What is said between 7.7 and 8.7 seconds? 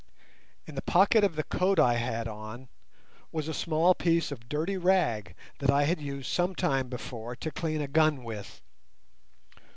a gun with.